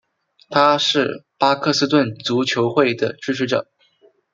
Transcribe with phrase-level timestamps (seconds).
[0.49, 3.69] 他是巴克斯顿足球会的支持者。